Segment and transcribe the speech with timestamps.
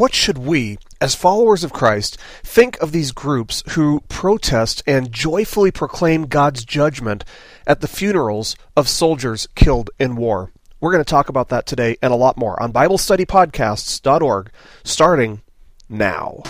[0.00, 5.70] What should we, as followers of Christ, think of these groups who protest and joyfully
[5.70, 7.22] proclaim God's judgment
[7.66, 10.52] at the funerals of soldiers killed in war?
[10.80, 14.50] We're going to talk about that today and a lot more on BibleStudyPodcasts.org,
[14.84, 15.42] starting
[15.90, 16.44] now.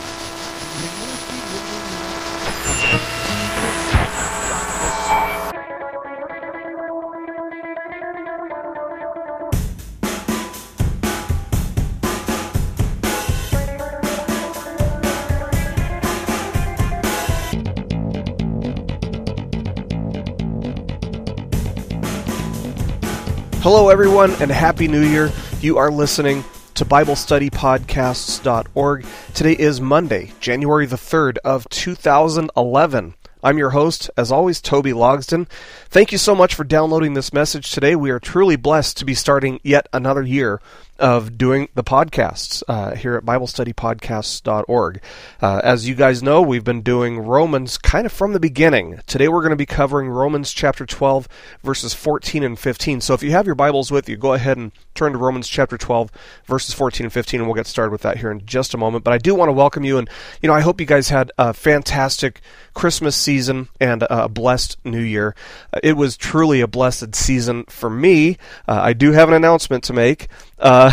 [23.72, 25.30] Hello, everyone, and Happy New Year.
[25.60, 26.42] You are listening
[26.74, 29.06] to BibleStudyPodcasts.org.
[29.32, 33.14] Today is Monday, January the 3rd of 2011.
[33.44, 35.48] I'm your host, as always, Toby Logsden.
[35.88, 37.94] Thank you so much for downloading this message today.
[37.94, 40.60] We are truly blessed to be starting yet another year
[41.00, 45.02] of doing the podcasts uh, here at BibleStudyPodcasts.org.
[45.40, 49.00] Uh, as you guys know, we've been doing Romans kind of from the beginning.
[49.06, 51.26] Today we're going to be covering Romans chapter 12,
[51.62, 53.00] verses 14 and 15.
[53.00, 55.78] So if you have your Bibles with you, go ahead and turn to Romans chapter
[55.78, 56.10] 12,
[56.44, 59.02] verses 14 and 15, and we'll get started with that here in just a moment.
[59.02, 60.08] But I do want to welcome you, and
[60.42, 62.42] you know, I hope you guys had a fantastic
[62.74, 65.34] Christmas season and a blessed New Year.
[65.72, 68.36] Uh, it was truly a blessed season for me.
[68.68, 70.28] Uh, I do have an announcement to make.
[70.60, 70.90] Uh,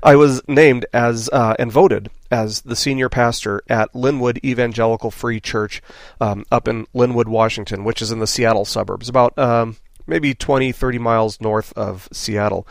[0.02, 5.40] I was named as uh, and voted as the senior pastor at Lynnwood Evangelical Free
[5.40, 5.82] Church
[6.20, 10.72] um, up in Lynnwood, Washington, which is in the Seattle suburbs, about um, maybe 20,
[10.72, 12.66] 30 miles north of Seattle.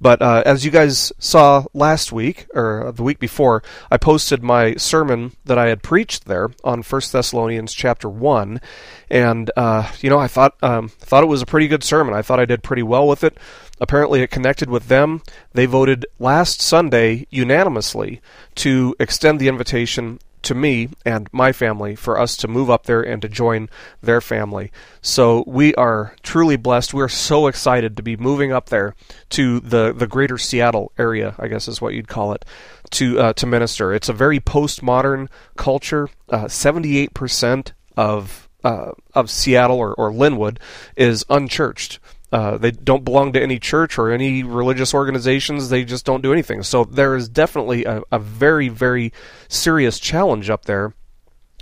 [0.00, 4.74] But uh, as you guys saw last week, or the week before, I posted my
[4.74, 8.60] sermon that I had preached there on 1 Thessalonians chapter 1.
[9.10, 12.14] And, uh, you know, I thought, um, thought it was a pretty good sermon.
[12.14, 13.38] I thought I did pretty well with it.
[13.80, 15.22] Apparently, it connected with them.
[15.52, 18.20] They voted last Sunday unanimously
[18.56, 23.02] to extend the invitation to me and my family for us to move up there
[23.02, 23.68] and to join
[24.02, 24.70] their family.
[25.02, 26.94] So we are truly blessed.
[26.94, 28.94] We're so excited to be moving up there
[29.30, 32.44] to the, the greater Seattle area, I guess is what you'd call it,
[32.92, 33.92] to uh, to minister.
[33.92, 36.08] It's a very postmodern culture.
[36.28, 40.58] Uh, 78% of uh, of Seattle or, or Lynnwood
[40.96, 41.98] is unchurched.
[42.34, 45.68] Uh, they don't belong to any church or any religious organizations.
[45.68, 46.64] They just don't do anything.
[46.64, 49.12] So there is definitely a, a very, very
[49.46, 50.94] serious challenge up there.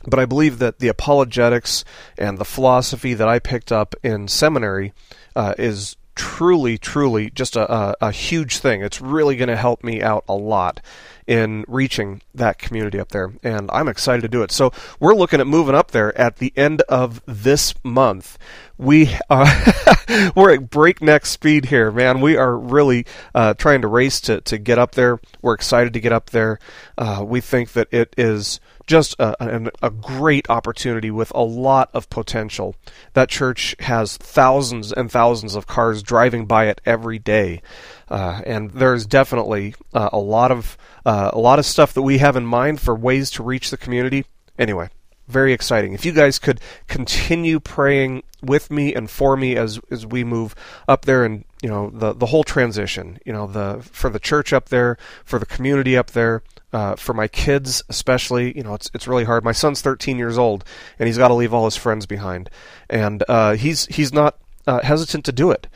[0.07, 1.85] But I believe that the apologetics
[2.17, 4.95] and the philosophy that I picked up in seminary
[5.37, 8.83] uh, is truly, truly just a, a, a huge thing.
[8.83, 10.81] It's really going to help me out a lot
[11.27, 14.51] in reaching that community up there, and I'm excited to do it.
[14.51, 18.39] So we're looking at moving up there at the end of this month.
[18.79, 19.47] We are
[20.37, 22.21] we're at breakneck speed here, man.
[22.21, 25.21] We are really uh, trying to race to to get up there.
[25.41, 26.59] We're excited to get up there.
[26.99, 31.91] Uh, we think that it is just a, a, a, great opportunity with a lot
[31.95, 32.75] of potential.
[33.15, 37.63] That church has thousands and thousands of cars driving by it every day,
[38.09, 42.19] uh, and there's definitely uh, a lot of uh, a lot of stuff that we
[42.19, 44.25] have in mind for ways to reach the community.
[44.59, 44.89] Anyway,
[45.29, 45.93] very exciting.
[45.93, 50.55] If you guys could continue praying with me and for me as as we move
[50.89, 54.53] up there and you know the the whole transition, you know the for the church
[54.53, 58.91] up there, for the community up there, uh, for my kids especially, you know, it's
[58.95, 59.45] it's really hard.
[59.45, 60.65] My son's 13 years old,
[60.99, 62.51] and he's got to leave all his friends behind,
[62.89, 65.69] and uh, he's he's not uh, hesitant to do it.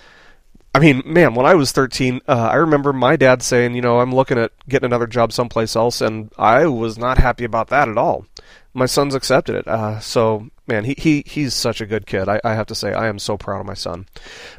[0.74, 4.00] I mean, man, when I was 13, uh, I remember my dad saying, you know,
[4.00, 7.88] I'm looking at getting another job someplace else, and I was not happy about that
[7.88, 8.26] at all.
[8.74, 12.28] My son's accepted it, uh, so man, he, he he's such a good kid.
[12.28, 14.06] I, I have to say, I am so proud of my son.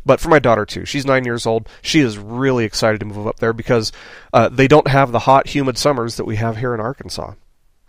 [0.05, 1.67] But for my daughter too, she's nine years old.
[1.81, 3.91] She is really excited to move up there because
[4.33, 7.33] uh, they don't have the hot, humid summers that we have here in Arkansas.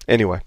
[0.06, 0.40] Anyway,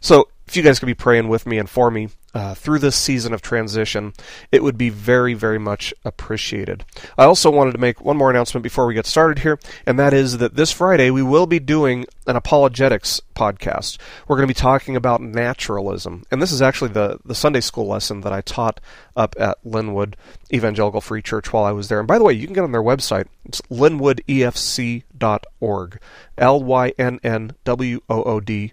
[0.00, 2.96] so if you guys could be praying with me and for me uh, through this
[2.96, 4.12] season of transition,
[4.52, 6.84] it would be very, very much appreciated.
[7.16, 10.12] I also wanted to make one more announcement before we get started here, and that
[10.12, 13.98] is that this Friday we will be doing an apologetics podcast.
[14.26, 17.86] We're going to be talking about naturalism, and this is actually the, the Sunday school
[17.86, 18.80] lesson that I taught
[19.16, 20.14] up at Lynnwood
[20.52, 22.00] Evangelical Free Church while I was there.
[22.00, 23.26] And by the way, you can get on their website.
[23.44, 26.00] It's lynnwoodefc.org.
[26.36, 28.72] L Y N N W O O D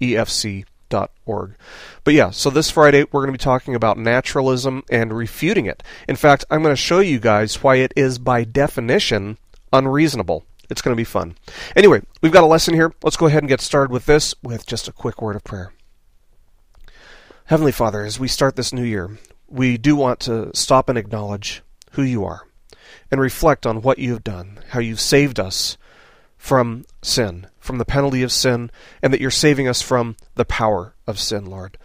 [0.00, 0.64] E F C
[1.24, 1.54] org.
[2.02, 5.82] But yeah, so this Friday we're going to be talking about naturalism and refuting it.
[6.08, 9.38] In fact, I'm going to show you guys why it is by definition
[9.72, 10.44] unreasonable.
[10.68, 11.36] It's going to be fun.
[11.76, 12.92] Anyway, we've got a lesson here.
[13.02, 15.72] Let's go ahead and get started with this with just a quick word of prayer.
[17.44, 19.18] Heavenly Father, as we start this new year,
[19.48, 21.62] we do want to stop and acknowledge
[21.92, 22.42] who you are
[23.10, 25.76] and reflect on what you have done, how you've saved us
[26.40, 28.70] from sin, from the penalty of sin,
[29.02, 31.76] and that you're saving us from the power of sin, Lord.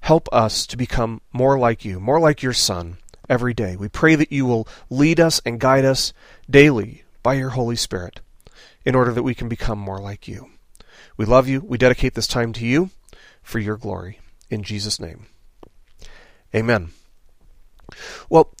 [0.00, 3.74] Help us to become more like you, more like your Son every day.
[3.74, 6.12] We pray that you will lead us and guide us
[6.48, 8.20] daily by your Holy Spirit
[8.84, 10.50] in order that we can become more like you.
[11.16, 11.60] We love you.
[11.60, 12.90] We dedicate this time to you
[13.42, 14.20] for your glory.
[14.50, 15.24] In Jesus' name.
[16.54, 16.90] Amen.
[18.28, 18.54] Well,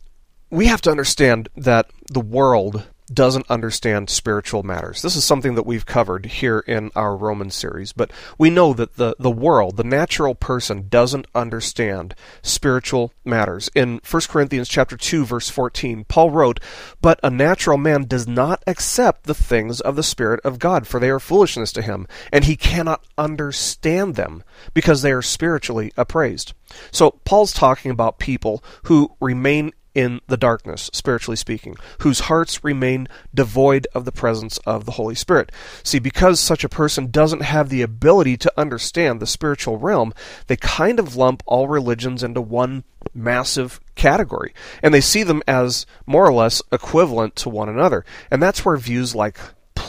[0.48, 2.84] we have to understand that the world
[3.14, 5.02] doesn't understand spiritual matters.
[5.02, 8.96] This is something that we've covered here in our Roman series, but we know that
[8.96, 13.70] the, the world, the natural person, doesn't understand spiritual matters.
[13.74, 16.60] In 1 Corinthians chapter 2, verse 14, Paul wrote,
[17.00, 21.00] But a natural man does not accept the things of the Spirit of God, for
[21.00, 24.42] they are foolishness to him, and he cannot understand them,
[24.74, 26.54] because they are spiritually appraised.
[26.90, 33.08] So Paul's talking about people who remain in the darkness, spiritually speaking, whose hearts remain
[33.34, 35.50] devoid of the presence of the Holy Spirit.
[35.82, 40.12] See, because such a person doesn't have the ability to understand the spiritual realm,
[40.46, 42.84] they kind of lump all religions into one
[43.14, 44.54] massive category.
[44.82, 48.04] And they see them as more or less equivalent to one another.
[48.30, 49.38] And that's where views like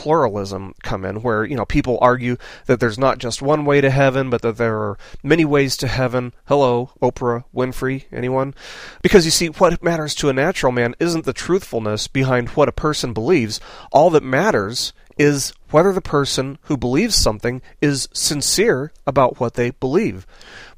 [0.04, 2.36] pluralism come in, where you know people argue
[2.66, 5.88] that there's not just one way to heaven, but that there are many ways to
[5.88, 6.34] heaven.
[6.44, 8.54] Hello, Oprah Winfrey, anyone?
[9.00, 12.72] Because you see, what matters to a natural man isn't the truthfulness behind what a
[12.72, 13.60] person believes.
[13.92, 19.70] All that matters is whether the person who believes something is sincere about what they
[19.70, 20.26] believe.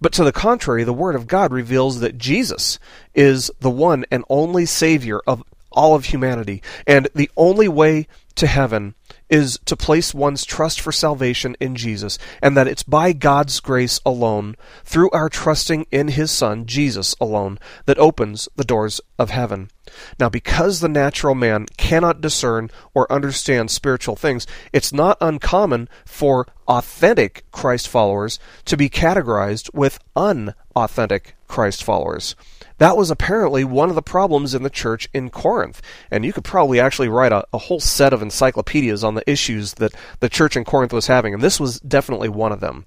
[0.01, 2.79] But to the contrary, the Word of God reveals that Jesus
[3.13, 8.07] is the one and only Savior of all of humanity, and the only way
[8.37, 8.95] to heaven
[9.29, 14.01] is to place one's trust for salvation in Jesus, and that it's by God's grace
[14.07, 19.71] alone, through our trusting in His Son, Jesus alone, that opens the doors of heaven.
[20.19, 26.47] Now, because the natural man cannot discern or understand spiritual things, it's not uncommon for
[26.67, 32.35] authentic Christ followers to be categorized with unauthentic Christ followers.
[32.79, 35.81] That was apparently one of the problems in the church in Corinth.
[36.11, 39.75] And you could probably actually write a, a, whole set of encyclopedias on the issues
[39.75, 41.33] that the church in Corinth was having.
[41.33, 42.85] And this was definitely one of them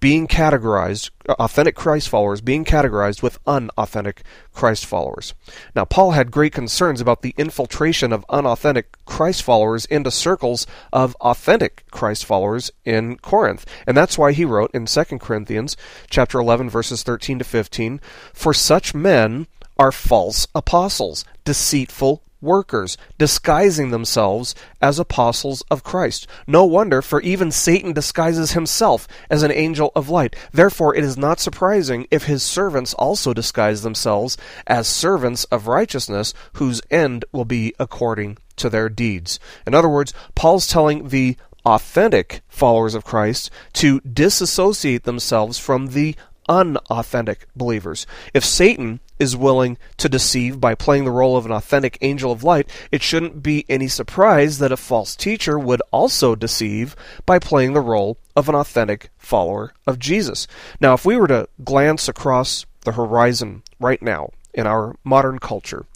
[0.00, 4.22] being categorized, authentic Christ followers being categorized with unauthentic
[4.52, 5.34] Christ followers.
[5.74, 11.14] Now, Paul had great concerns about the infiltration of unauthentic Christ followers into circles of
[11.16, 13.66] authentic Christ followers in Corinth.
[13.86, 15.76] And that's why he wrote in 2 Corinthians
[16.08, 18.00] chapter 11 verses 13 to 15,
[18.32, 19.46] "For such men
[19.78, 26.26] are false apostles, deceitful workers, disguising themselves as apostles of Christ.
[26.46, 30.36] No wonder, for even Satan disguises himself as an angel of light.
[30.52, 34.36] Therefore, it is not surprising if his servants also disguise themselves
[34.66, 39.40] as servants of righteousness, whose end will be according to their deeds.
[39.66, 46.14] In other words, Paul's telling the authentic followers of Christ to disassociate themselves from the
[46.48, 48.06] unauthentic believers.
[48.34, 52.44] If Satan is willing to deceive by playing the role of an authentic angel of
[52.44, 56.96] light, it shouldn't be any surprise that a false teacher would also deceive
[57.26, 60.46] by playing the role of an authentic follower of Jesus.
[60.80, 65.86] Now, if we were to glance across the horizon right now in our modern culture,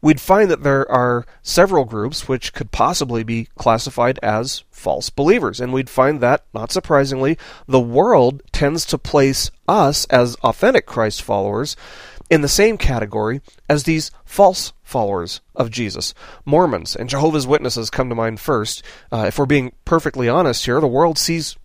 [0.00, 5.60] we'd find that there are several groups which could possibly be classified as false believers.
[5.60, 11.22] And we'd find that, not surprisingly, the world tends to place us as authentic Christ
[11.22, 11.76] followers
[12.30, 16.14] in the same category as these false followers of Jesus.
[16.44, 18.82] Mormons and Jehovah's Witnesses come to mind first.
[19.12, 21.56] Uh, if we're being perfectly honest here, the world sees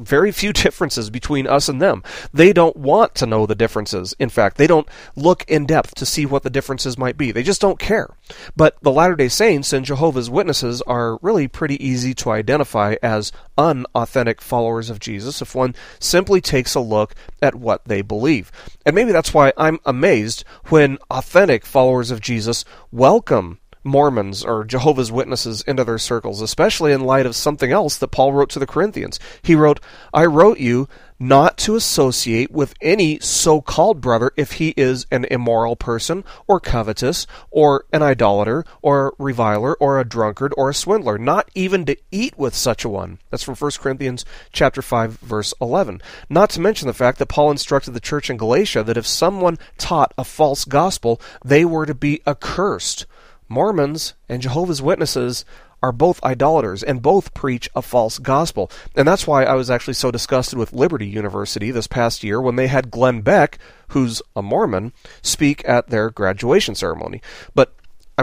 [0.00, 2.02] very few differences between us and them.
[2.32, 4.14] They don't want to know the differences.
[4.18, 7.32] In fact, they don't look in depth to see what the differences might be.
[7.32, 8.08] They just don't care.
[8.56, 13.32] But the Latter day Saints and Jehovah's Witnesses are really pretty easy to identify as
[13.56, 18.50] unauthentic followers of Jesus if one simply takes a look at what they believe.
[18.86, 25.12] And maybe that's why I'm amazed when authentic followers of Jesus welcome Mormons or Jehovah's
[25.12, 28.66] Witnesses into their circles, especially in light of something else that Paul wrote to the
[28.66, 29.18] Corinthians.
[29.42, 29.80] He wrote,
[30.12, 30.88] I wrote you
[31.22, 36.58] not to associate with any so called brother if he is an immoral person, or
[36.58, 41.84] covetous, or an idolater, or a reviler, or a drunkard, or a swindler, not even
[41.84, 43.18] to eat with such a one.
[43.28, 46.00] That's from 1 Corinthians chapter 5, verse 11.
[46.30, 49.58] Not to mention the fact that Paul instructed the church in Galatia that if someone
[49.76, 53.04] taught a false gospel, they were to be accursed.
[53.50, 55.44] Mormons and Jehovah's Witnesses
[55.82, 58.70] are both idolaters and both preach a false gospel.
[58.94, 62.56] And that's why I was actually so disgusted with Liberty University this past year when
[62.56, 64.92] they had Glenn Beck, who's a Mormon,
[65.22, 67.20] speak at their graduation ceremony.
[67.54, 67.74] But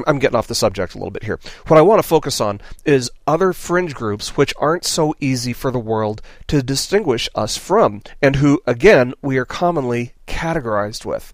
[0.05, 1.39] I'm, getting off the subject a little bit here.
[1.67, 5.72] What I want to focus on is other fringe groups which aren't so easy for
[5.72, 11.34] the world to distinguish us from, and who, again, we are commonly categorized with.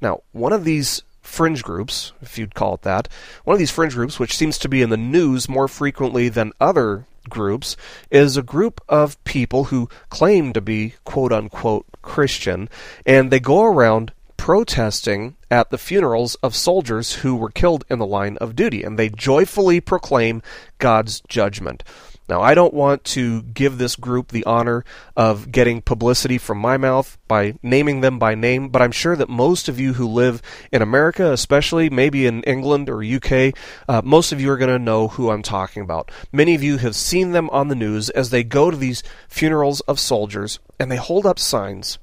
[0.00, 3.08] Now, one of these fringe groups, if you'd call it that,
[3.44, 6.52] one of these fringe groups, which seems to be in the news more frequently than
[6.60, 7.76] other groups,
[8.10, 12.68] is a group of people who claim to be quote unquote Christian,
[13.04, 18.06] and they go around protesting at the funerals of soldiers who were killed in the
[18.06, 20.42] line of duty, and they joyfully proclaim
[20.78, 21.82] God's judgment.
[22.28, 24.84] Now, I don't want to give this group the honor
[25.16, 29.28] of getting publicity from my mouth by naming them by name, but I'm sure that
[29.28, 30.42] most of you who live
[30.72, 33.54] in America, especially maybe in England or UK,
[33.88, 36.10] uh, most of you are going to know who I'm talking about.
[36.32, 39.80] Many of you have seen them on the news as they go to these funerals
[39.82, 41.98] of soldiers and they hold up signs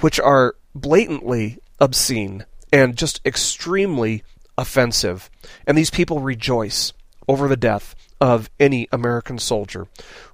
[0.00, 4.22] which are blatantly obscene and just extremely
[4.56, 5.30] offensive.
[5.66, 6.92] And these people rejoice
[7.28, 9.86] over the death of any American soldier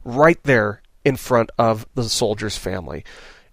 [0.05, 3.05] right there in front of the soldier's family.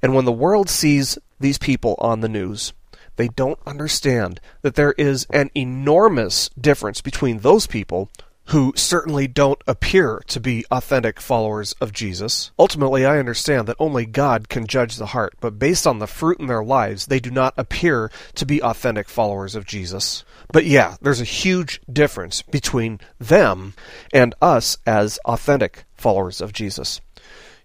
[0.02, 2.74] And when the world sees these people on the news,
[3.16, 8.10] they don't understand that there is an enormous difference between those people
[8.48, 12.52] who certainly don't appear to be authentic followers of Jesus.
[12.60, 16.40] Ultimately, I understand that only God can judge the heart, but based on the fruit
[16.40, 20.24] in their lives, they do not appear to be authentic followers of Jesus.
[20.52, 23.74] But yeah, there's a huge difference between them
[24.14, 27.00] and us as authentic followers of Jesus.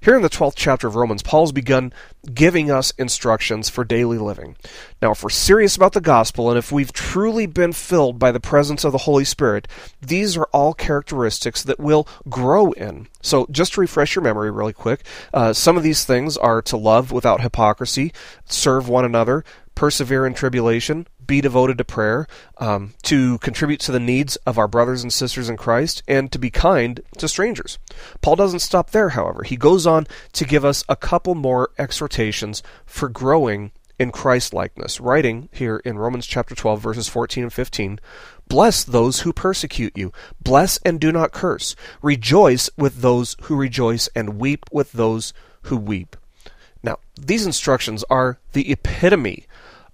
[0.01, 1.93] Here in the 12th chapter of Romans, Paul's begun
[2.33, 4.57] giving us instructions for daily living.
[5.03, 8.39] Now, if we're serious about the gospel and if we've truly been filled by the
[8.39, 9.67] presence of the Holy Spirit,
[10.01, 13.09] these are all characteristics that we'll grow in.
[13.23, 16.77] So, just to refresh your memory really quick, uh, some of these things are to
[16.77, 18.13] love without hypocrisy,
[18.45, 24.01] serve one another, persevere in tribulation, be devoted to prayer, um, to contribute to the
[24.01, 27.79] needs of our brothers and sisters in Christ, and to be kind to strangers.
[28.21, 29.45] Paul doesn't stop there, however.
[29.45, 35.01] He goes on to give us a couple more exhortations for growing in Christ likeness,
[35.01, 38.01] writing here in Romans chapter 12, verses 14 and 15
[38.49, 44.09] Bless those who persecute you, bless and do not curse, rejoice with those who rejoice,
[44.15, 46.17] and weep with those who weep.
[46.83, 49.47] Now, these instructions are the epitome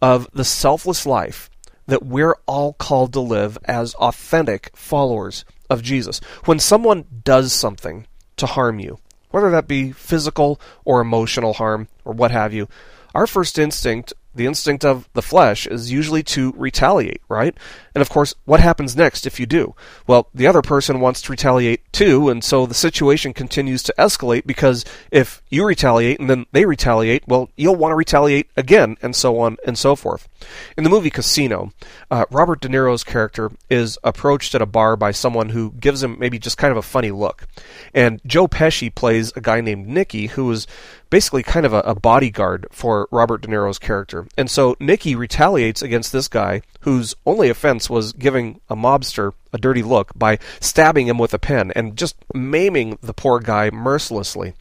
[0.04, 1.48] of the selfless life
[1.86, 6.20] that we're all called to live as authentic followers of Jesus.
[6.44, 8.06] When someone does something
[8.36, 8.98] to harm you,
[9.30, 12.68] whether that be physical or emotional harm or what have you,
[13.14, 17.56] our first instinct the instinct of the flesh is usually to retaliate, right?
[17.94, 19.74] And of course, what happens next if you do?
[20.06, 24.46] Well, the other person wants to retaliate too, and so the situation continues to escalate
[24.46, 29.14] because if you retaliate and then they retaliate, well, you'll want to retaliate again, and
[29.14, 30.28] so on and so forth.
[30.76, 31.72] In the movie Casino,
[32.10, 36.16] uh, Robert De Niro's character is approached at a bar by someone who gives him
[36.18, 37.46] maybe just kind of a funny look.
[37.94, 40.66] And Joe Pesci plays a guy named Nicky who is
[41.10, 44.26] basically kind of a, a bodyguard for Robert De Niro's character.
[44.36, 49.58] And so Nicky retaliates against this guy whose only offense was giving a mobster a
[49.58, 54.54] dirty look by stabbing him with a pen and just maiming the poor guy mercilessly.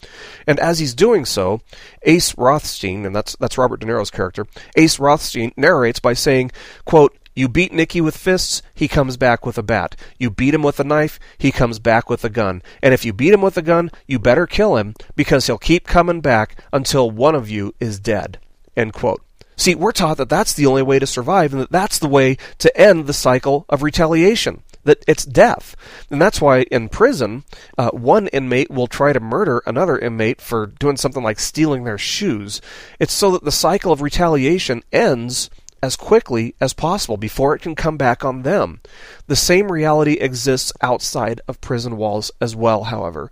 [0.45, 1.61] And as he's doing so,
[2.03, 6.51] Ace Rothstein, and that's that's Robert De Niro's character, Ace Rothstein narrates by saying,
[6.85, 9.95] quote, you beat Nicky with fists, he comes back with a bat.
[10.19, 12.61] You beat him with a knife, he comes back with a gun.
[12.81, 15.87] And if you beat him with a gun, you better kill him because he'll keep
[15.87, 18.37] coming back until one of you is dead.
[18.77, 19.23] End quote.
[19.55, 22.37] See, we're taught that that's the only way to survive and that that's the way
[22.59, 24.63] to end the cycle of retaliation.
[24.83, 25.75] That it's death.
[26.09, 27.45] And that's why in prison,
[27.77, 31.97] uh, one inmate will try to murder another inmate for doing something like stealing their
[31.97, 32.59] shoes.
[32.99, 35.49] It's so that the cycle of retaliation ends
[35.81, 38.79] as quickly as possible before it can come back on them.
[39.27, 43.29] The same reality exists outside of prison walls as well, however.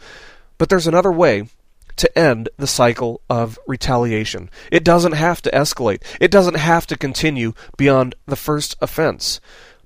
[0.58, 1.48] But there's another way
[2.02, 4.50] to end the cycle of retaliation.
[4.72, 6.02] It doesn't have to escalate.
[6.20, 9.40] It doesn't have to continue beyond the first offense.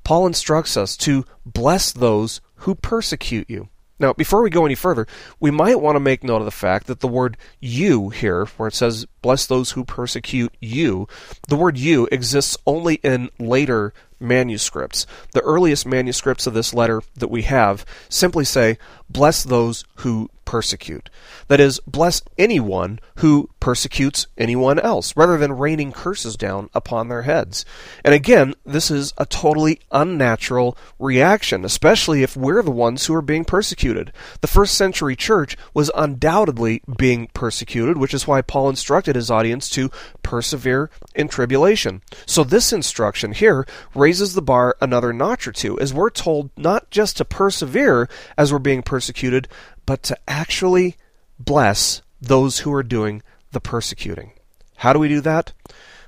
[0.06, 3.68] Paul instructs us to bless those who persecute you.
[4.00, 5.08] Now, before we go any further,
[5.40, 8.68] we might want to make note of the fact that the word you here, where
[8.68, 11.08] it says, bless those who persecute you,
[11.48, 15.08] the word you exists only in later manuscripts.
[15.34, 18.78] The earliest manuscripts of this letter that we have simply say,
[19.10, 21.10] bless those who persecute.
[21.48, 27.24] That is, bless anyone who persecutes anyone else, rather than raining curses down upon their
[27.24, 27.66] heads.
[28.04, 33.24] And again, this is a totally unnatural reaction, especially if we're the ones who are
[33.24, 34.14] being persecuted.
[34.42, 39.70] The first century church was undoubtedly being persecuted, which is why Paul instructed his audience
[39.72, 39.90] to
[40.22, 42.02] persevere in tribulation.
[42.26, 46.92] So this instruction here raises the bar another notch or two, as we're told not
[46.92, 48.08] just to persevere
[48.38, 49.48] as we're being persecuted,
[49.86, 50.96] but to actually
[51.40, 54.32] bless those who are doing the persecuting.
[54.78, 55.54] How do we do that?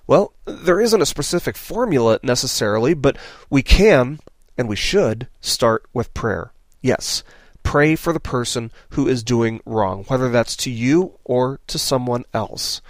[0.06, 3.18] Well, there isn't a specific formula necessarily, but
[3.50, 4.20] we can
[4.58, 6.52] and we should start with prayer.
[6.82, 7.24] Yes,
[7.68, 12.24] pray for the person who is doing wrong, whether that's to you or to someone
[12.34, 12.82] else.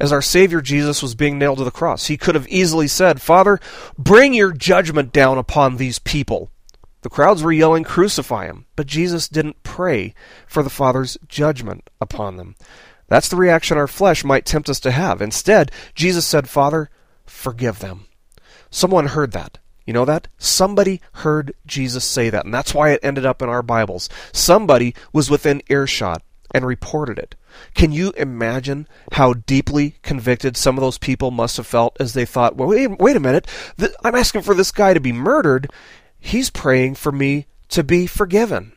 [0.00, 3.22] As our Savior Jesus was being nailed to the cross, he could have easily said,
[3.22, 3.60] Father,
[3.96, 6.50] bring your judgment down upon these people.
[7.02, 8.66] The crowds were yelling, Crucify him.
[8.74, 10.14] But Jesus didn't pray
[10.48, 12.56] for the Father's judgment upon them.
[13.06, 15.22] That's the reaction our flesh might tempt us to have.
[15.22, 16.90] Instead, Jesus said, Father,
[17.24, 18.06] forgive them.
[18.68, 19.58] Someone heard that.
[19.88, 20.28] You know that?
[20.36, 24.10] Somebody heard Jesus say that, and that's why it ended up in our Bibles.
[24.34, 27.34] Somebody was within earshot and reported it.
[27.72, 32.26] Can you imagine how deeply convicted some of those people must have felt as they
[32.26, 33.46] thought, well, wait, wait a minute,
[34.04, 35.70] I'm asking for this guy to be murdered.
[36.20, 38.72] He's praying for me to be forgiven.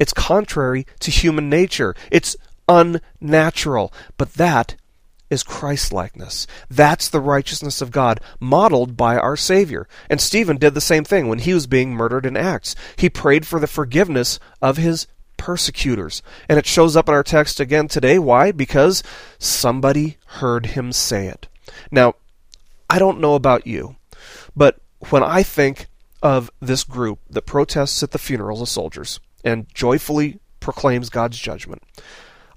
[0.00, 1.94] It's contrary to human nature.
[2.10, 2.36] It's
[2.68, 3.92] unnatural.
[4.18, 4.74] But that
[5.30, 6.46] is Christlikeness.
[6.70, 9.88] That's the righteousness of God modeled by our Savior.
[10.08, 12.74] And Stephen did the same thing when he was being murdered in Acts.
[12.96, 15.06] He prayed for the forgiveness of his
[15.36, 16.22] persecutors.
[16.48, 18.18] And it shows up in our text again today.
[18.18, 18.52] Why?
[18.52, 19.02] Because
[19.38, 21.48] somebody heard him say it.
[21.90, 22.14] Now,
[22.88, 23.96] I don't know about you,
[24.54, 24.78] but
[25.10, 25.88] when I think
[26.22, 31.82] of this group that protests at the funerals of soldiers and joyfully proclaims God's judgment,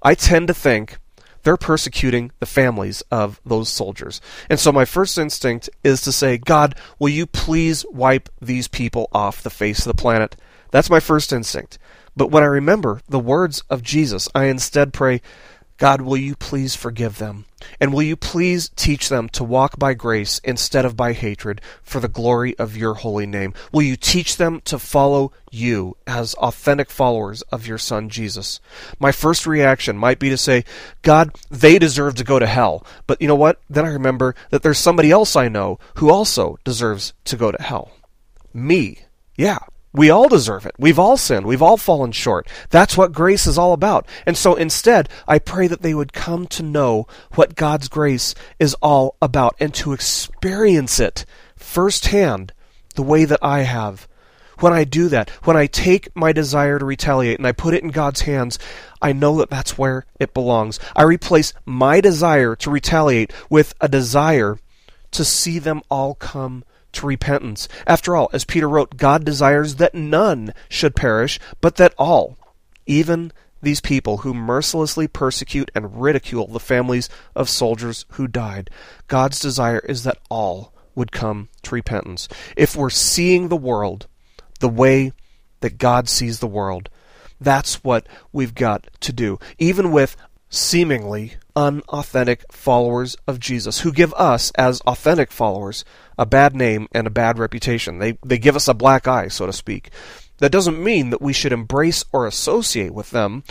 [0.01, 0.97] I tend to think
[1.43, 4.21] they're persecuting the families of those soldiers.
[4.49, 9.09] And so my first instinct is to say, God, will you please wipe these people
[9.11, 10.35] off the face of the planet?
[10.71, 11.77] That's my first instinct.
[12.15, 15.21] But when I remember the words of Jesus, I instead pray,
[15.79, 17.45] God, will you please forgive them?
[17.79, 22.01] And will you please teach them to walk by grace instead of by hatred for
[22.01, 23.53] the glory of your holy name?
[23.71, 28.59] Will you teach them to follow you as authentic followers of your son Jesus?
[28.99, 30.65] My first reaction might be to say,
[31.01, 32.85] God, they deserve to go to hell.
[33.07, 33.61] But you know what?
[33.69, 37.61] Then I remember that there's somebody else I know who also deserves to go to
[37.61, 37.91] hell.
[38.53, 38.99] Me.
[39.37, 39.59] Yeah,
[39.93, 40.75] we all deserve it.
[40.77, 41.45] We've all sinned.
[41.45, 42.47] We've all fallen short.
[42.69, 44.07] That's what grace is all about.
[44.25, 48.75] And so instead, I pray that they would come to know what God's grace is
[48.75, 51.25] all about and to experience it
[51.55, 52.53] firsthand
[52.95, 54.07] the way that I have.
[54.59, 57.81] When I do that, when I take my desire to retaliate and I put it
[57.81, 58.59] in God's hands,
[59.01, 60.79] I know that that's where it belongs.
[60.95, 64.59] I replace my desire to retaliate with a desire
[65.11, 66.65] to see them all come
[66.99, 67.67] to repentance.
[67.87, 72.37] After all, as Peter wrote, God desires that none should perish, but that all,
[72.85, 73.31] even
[73.61, 78.69] these people who mercilessly persecute and ridicule the families of soldiers who died,
[79.07, 82.27] God's desire is that all would come to repentance.
[82.57, 84.07] If we're seeing the world
[84.59, 85.13] the way
[85.61, 86.89] that God sees the world,
[87.39, 89.39] that's what we've got to do.
[89.57, 90.17] Even with
[90.49, 95.83] seemingly unauthentic followers of Jesus, who give us, as authentic followers,
[96.17, 97.99] a bad name and a bad reputation.
[97.99, 99.89] They, they give us a black eye, so to speak.
[100.37, 103.43] That doesn't mean that we should embrace or associate with them.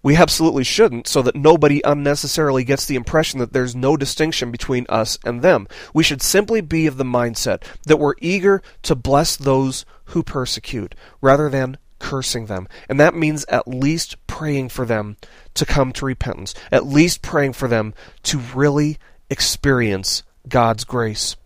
[0.00, 4.86] We absolutely shouldn't, so that nobody unnecessarily gets the impression that there's no distinction between
[4.88, 5.66] us and them.
[5.92, 10.94] We should simply be of the mindset that we're eager to bless those who persecute,
[11.20, 12.68] rather than cursing them.
[12.88, 15.16] And that means at least praying for them
[15.54, 18.98] to come to repentance, at least praying for them to really
[19.30, 21.36] experience God's grace.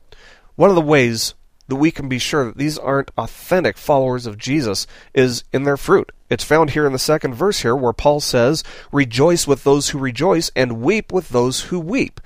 [0.56, 1.34] One of the ways
[1.68, 5.76] that we can be sure that these aren't authentic followers of Jesus is in their
[5.76, 6.12] fruit.
[6.28, 9.98] It's found here in the second verse here where Paul says, Rejoice with those who
[9.98, 12.20] rejoice and weep with those who weep.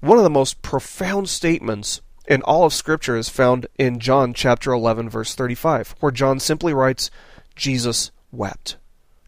[0.00, 4.72] One of the most profound statements in all of Scripture is found in John chapter
[4.72, 7.10] 11, verse 35, where John simply writes,
[7.60, 8.78] Jesus wept.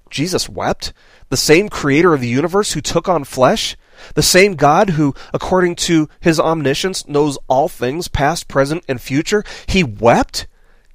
[0.08, 0.94] Jesus wept?
[1.28, 3.76] The same creator of the universe who took on flesh?
[4.14, 9.44] The same God who, according to his omniscience, knows all things, past, present, and future?
[9.66, 10.46] He wept?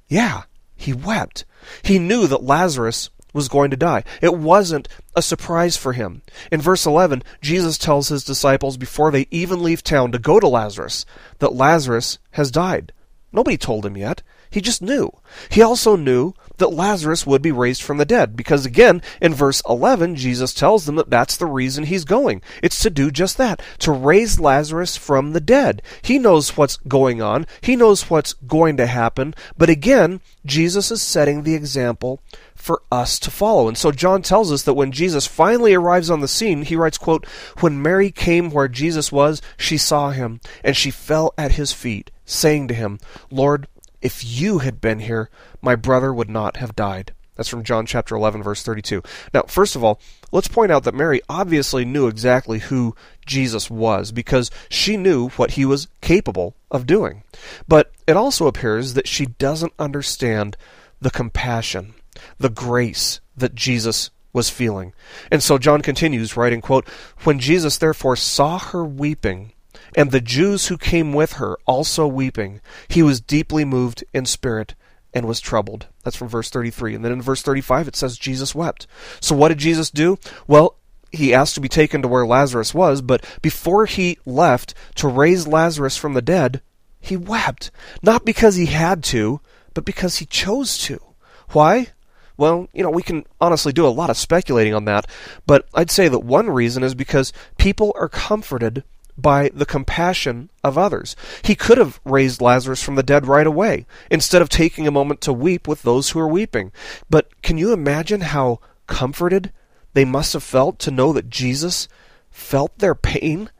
[0.08, 0.42] Yeah,
[0.74, 1.44] he wept.
[1.82, 4.02] He knew that Lazarus was going to die.
[4.20, 6.22] It wasn't a surprise for him.
[6.50, 10.48] In verse 11, Jesus tells his disciples before they even leave town to go to
[10.48, 11.06] Lazarus
[11.38, 12.92] that Lazarus has died.
[13.32, 14.22] Nobody told him yet.
[14.50, 15.10] He just knew.
[15.50, 18.36] He also knew that Lazarus would be raised from the dead.
[18.36, 22.42] Because again, in verse 11, Jesus tells them that that's the reason he's going.
[22.62, 25.82] It's to do just that, to raise Lazarus from the dead.
[26.02, 31.02] He knows what's going on, he knows what's going to happen, but again, Jesus is
[31.02, 32.20] setting the example
[32.54, 33.68] for us to follow.
[33.68, 36.98] And so John tells us that when Jesus finally arrives on the scene, he writes,
[36.98, 37.24] quote,
[37.60, 42.10] When Mary came where Jesus was, she saw him, and she fell at his feet,
[42.24, 42.98] saying to him,
[43.30, 43.68] Lord,
[44.00, 45.30] if you had been here,
[45.60, 47.14] my brother would not have died.
[47.36, 49.02] That's from John chapter 11, verse 32.
[49.32, 50.00] Now, first of all,
[50.32, 55.52] let's point out that Mary obviously knew exactly who Jesus was because she knew what
[55.52, 57.22] he was capable of doing.
[57.68, 60.56] But it also appears that she doesn't understand
[61.00, 61.94] the compassion
[62.38, 64.92] the grace that Jesus was feeling.
[65.30, 66.88] And so John continues writing, quote,
[67.24, 69.52] When Jesus therefore saw her weeping,
[69.98, 74.76] and the Jews who came with her also weeping, he was deeply moved in spirit
[75.12, 75.88] and was troubled.
[76.04, 76.94] That's from verse 33.
[76.94, 78.86] And then in verse 35 it says Jesus wept.
[79.20, 80.16] So what did Jesus do?
[80.46, 80.76] Well,
[81.10, 85.48] he asked to be taken to where Lazarus was, but before he left to raise
[85.48, 86.62] Lazarus from the dead,
[87.00, 87.72] he wept.
[88.00, 89.40] Not because he had to,
[89.74, 91.00] but because he chose to.
[91.48, 91.88] Why?
[92.36, 95.08] Well, you know, we can honestly do a lot of speculating on that,
[95.44, 98.84] but I'd say that one reason is because people are comforted
[99.20, 101.16] by the compassion of others.
[101.42, 105.20] He could have raised Lazarus from the dead right away, instead of taking a moment
[105.22, 106.72] to weep with those who are weeping.
[107.10, 109.52] But can you imagine how comforted
[109.92, 111.88] they must have felt to know that Jesus
[112.30, 113.50] felt their pain?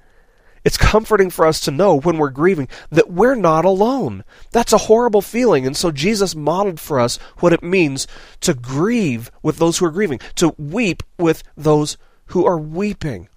[0.64, 4.22] It's comforting for us to know when we're grieving that we're not alone.
[4.52, 5.66] That's a horrible feeling.
[5.66, 8.06] And so Jesus modeled for us what it means
[8.40, 13.28] to grieve with those who are grieving, to weep with those who are weeping.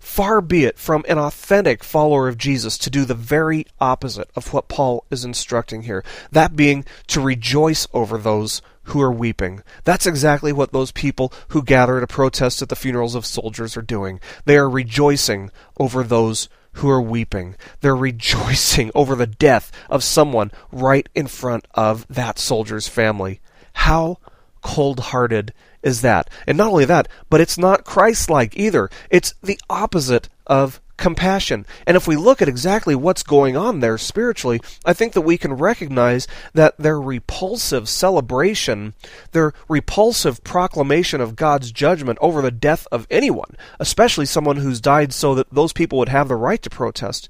[0.00, 4.52] Far be it from an authentic follower of Jesus to do the very opposite of
[4.52, 9.62] what Paul is instructing here, that being to rejoice over those who are weeping.
[9.84, 13.82] That's exactly what those people who gather to protest at the funerals of soldiers are
[13.82, 14.20] doing.
[14.46, 17.56] They are rejoicing over those who are weeping.
[17.80, 23.40] They're rejoicing over the death of someone right in front of that soldier's family.
[23.74, 24.18] How
[24.62, 26.28] cold hearted is that?
[26.46, 28.90] And not only that, but it's not Christ like either.
[29.10, 31.64] It's the opposite of compassion.
[31.86, 35.38] And if we look at exactly what's going on there spiritually, I think that we
[35.38, 38.94] can recognize that their repulsive celebration,
[39.32, 45.12] their repulsive proclamation of God's judgment over the death of anyone, especially someone who's died
[45.12, 47.28] so that those people would have the right to protest,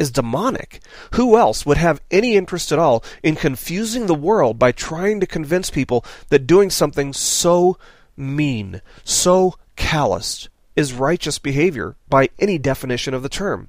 [0.00, 0.80] is demonic.
[1.12, 5.26] Who else would have any interest at all in confusing the world by trying to
[5.26, 7.78] convince people that doing something so
[8.16, 13.68] mean, so calloused, is righteous behavior by any definition of the term.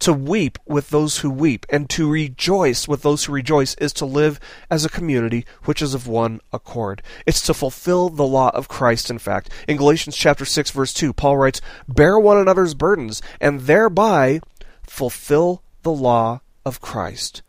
[0.00, 4.06] To weep with those who weep and to rejoice with those who rejoice is to
[4.06, 4.38] live
[4.70, 7.02] as a community which is of one accord.
[7.26, 9.50] It's to fulfill the law of Christ, in fact.
[9.66, 14.40] In Galatians chapter 6 verse 2, Paul writes, Bear one another's burdens and thereby
[14.88, 17.42] fulfill the law of Christ.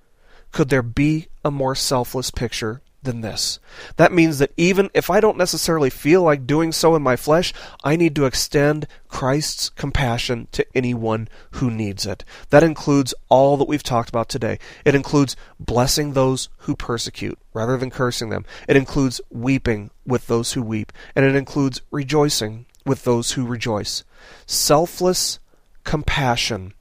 [0.51, 3.59] Could there be a more selfless picture than this.
[3.95, 7.53] That means that even if I don't necessarily feel like doing so in my flesh,
[7.83, 12.25] I need to extend Christ's compassion to anyone who needs it.
[12.49, 14.59] That includes all that we've talked about today.
[14.85, 18.45] It includes blessing those who persecute rather than cursing them.
[18.67, 20.91] It includes weeping with those who weep.
[21.15, 24.03] And it includes rejoicing with those who rejoice.
[24.45, 25.39] Selfless
[25.83, 26.73] compassion,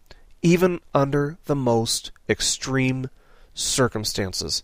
[0.43, 3.11] even under the most extreme
[3.55, 4.63] circumstances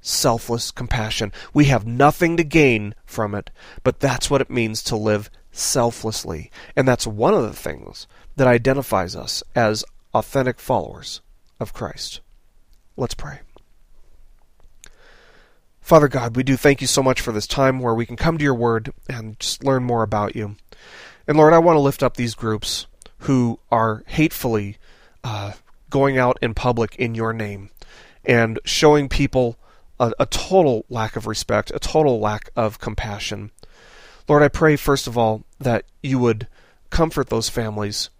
[0.00, 1.32] selfless compassion.
[1.52, 3.50] We have nothing to gain from it,
[3.82, 6.50] but that's what it means to live selflessly.
[6.76, 11.20] And that's one of the things that identifies us as authentic followers
[11.60, 12.20] of Christ.
[12.96, 13.40] Let's pray.
[15.80, 18.36] Father God, we do thank you so much for this time where we can come
[18.36, 20.56] to your word and just learn more about you.
[21.26, 22.86] And Lord, I want to lift up these groups
[23.20, 24.76] who are hatefully
[25.24, 25.52] uh,
[25.90, 27.70] going out in public in your name
[28.24, 29.56] and showing people
[29.98, 33.50] a, a total lack of respect, a total lack of compassion.
[34.28, 36.46] Lord, I pray, first of all, that you would
[36.90, 38.10] comfort those families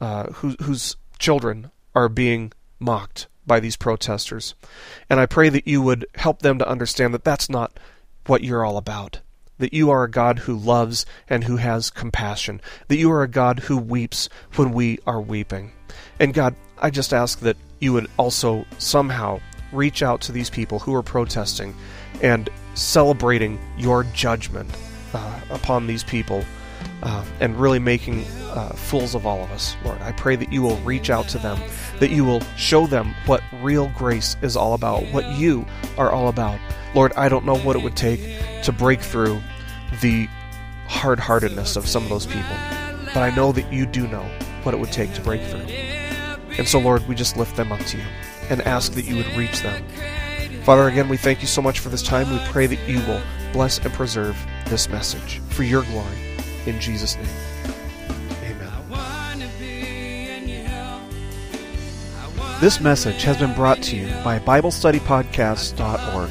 [0.00, 4.54] uh, who, whose children are being mocked by these protesters.
[5.08, 7.78] And I pray that you would help them to understand that that's not
[8.26, 9.20] what you're all about.
[9.58, 12.60] That you are a God who loves and who has compassion.
[12.88, 15.72] That you are a God who weeps when we are weeping.
[16.20, 19.40] And God, I just ask that you would also somehow
[19.72, 21.74] reach out to these people who are protesting
[22.22, 24.70] and celebrating your judgment
[25.14, 26.44] uh, upon these people
[27.02, 30.00] uh, and really making uh, fools of all of us, Lord.
[30.00, 31.58] I pray that you will reach out to them,
[32.00, 35.66] that you will show them what real grace is all about, what you
[35.98, 36.58] are all about.
[36.94, 38.20] Lord, I don't know what it would take
[38.66, 39.40] to break through
[40.00, 40.28] the
[40.88, 42.56] hard heartedness of some of those people,
[43.14, 44.28] but I know that you do know
[44.64, 45.60] what it would take to break through.
[46.58, 48.02] And so, Lord, we just lift them up to you
[48.50, 49.84] and ask that you would reach them.
[50.64, 52.28] Father, again, we thank you so much for this time.
[52.28, 56.18] We pray that you will bless and preserve this message for your glory.
[56.66, 57.28] In Jesus' name.
[58.42, 58.72] Amen.
[62.60, 66.30] This message has been brought to you by BibleStudyPodcast.org.